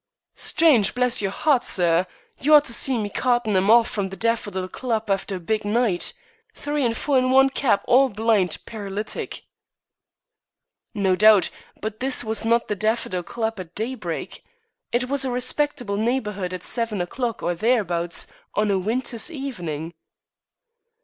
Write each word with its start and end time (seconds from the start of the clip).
"Strange, 0.33 0.95
bless 0.95 1.21
your 1.21 1.31
'eart, 1.45 1.63
sir. 1.63 2.07
You 2.39 2.55
ought 2.55 2.65
to 2.65 2.73
see 2.73 2.97
me 2.97 3.07
cartin' 3.07 3.55
'em 3.55 3.69
off 3.69 3.87
from 3.87 4.09
the 4.09 4.17
Daffodil 4.17 4.67
Club 4.67 5.11
after 5.11 5.35
a 5.35 5.39
big 5.39 5.63
night 5.63 6.13
three 6.55 6.83
and 6.83 6.97
four 6.97 7.19
in 7.19 7.29
one 7.29 7.51
keb, 7.51 7.81
all 7.85 8.09
blind, 8.09 8.57
paralytic." 8.65 9.43
"No 10.95 11.15
doubt; 11.15 11.51
but 11.81 11.99
this 11.99 12.23
was 12.23 12.43
not 12.43 12.67
the 12.67 12.75
Daffodil 12.75 13.21
Club 13.21 13.59
at 13.59 13.75
daybreak. 13.75 14.43
It 14.91 15.07
was 15.07 15.23
a 15.23 15.29
respectable 15.29 15.97
neighborhood 15.97 16.51
at 16.51 16.63
seven 16.63 16.99
o'clock, 16.99 17.43
or 17.43 17.53
thereabouts, 17.53 18.25
on 18.55 18.71
a 18.71 18.79
winter's 18.79 19.29
evening." 19.29 19.93